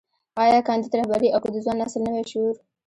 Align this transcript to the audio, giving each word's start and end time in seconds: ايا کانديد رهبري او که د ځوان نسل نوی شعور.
ايا 0.43 0.59
کانديد 0.67 0.93
رهبري 0.99 1.27
او 1.31 1.39
که 1.43 1.49
د 1.51 1.55
ځوان 1.63 1.77
نسل 1.81 2.01
نوی 2.07 2.23
شعور. 2.31 2.55